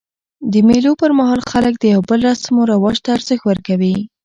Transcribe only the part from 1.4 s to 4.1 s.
خلک د یو بل رسم و رواج ته ارزښت ورکوي.